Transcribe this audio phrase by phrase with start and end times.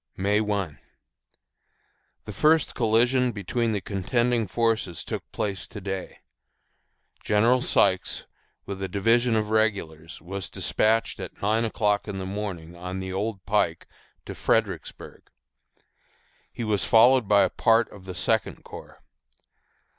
[0.17, 0.79] May 1.
[2.25, 6.21] The first collision between the contending forces took place to day.
[7.23, 8.25] General Sykes,
[8.65, 13.13] with a division of regulars, was despatched at nine o'clock in the morning on the
[13.13, 13.85] Old Pike
[14.25, 15.27] to Fredericksburg.
[16.51, 19.03] He was followed by a part of the Second Corps.